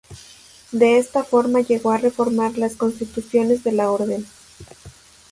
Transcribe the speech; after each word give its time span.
De 0.71 0.97
esta 0.97 1.23
forma 1.23 1.59
llegó 1.61 1.91
a 1.91 1.99
reformar 1.99 2.57
las 2.57 2.75
Constituciones 2.75 3.63
de 3.63 3.71
la 3.71 3.91
orden. 3.91 4.25